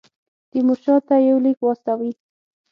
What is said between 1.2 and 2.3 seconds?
یو لیک واستوي.